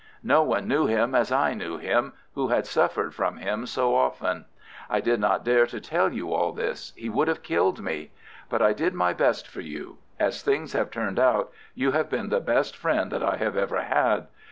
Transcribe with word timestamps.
No 0.23 0.41
one 0.41 0.67
knew 0.67 0.87
him 0.87 1.13
as 1.13 1.31
I 1.31 1.53
knew 1.53 1.77
him, 1.77 2.13
who 2.33 2.47
had 2.47 2.65
suffered 2.65 3.13
from 3.13 3.37
him 3.37 3.67
so 3.67 3.93
often. 3.95 4.45
I 4.89 4.99
did 4.99 5.19
not 5.19 5.43
dare 5.45 5.67
to 5.67 5.79
tell 5.79 6.11
you 6.11 6.33
all 6.33 6.53
this. 6.53 6.91
He 6.95 7.07
would 7.07 7.27
have 7.27 7.43
killed 7.43 7.83
me. 7.83 8.09
But 8.49 8.63
I 8.63 8.73
did 8.73 8.95
my 8.95 9.13
best 9.13 9.47
for 9.47 9.61
you. 9.61 9.99
As 10.19 10.41
things 10.41 10.73
have 10.73 10.89
turned 10.89 11.19
out, 11.19 11.51
you 11.75 11.91
have 11.91 12.09
been 12.09 12.29
the 12.29 12.39
best 12.41 12.75
friend 12.75 13.11
that 13.11 13.21
I 13.21 13.37
have 13.37 13.55
ever 13.55 13.83
had. 13.83 14.25